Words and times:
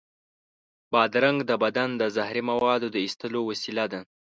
بادرنګ 0.91 1.39
د 1.49 1.51
بدن 1.63 1.89
د 2.01 2.03
زهري 2.15 2.41
موادو 2.49 2.87
د 2.91 2.97
ایستلو 3.05 3.39
وسیله 3.49 3.85
ده. 3.91 3.99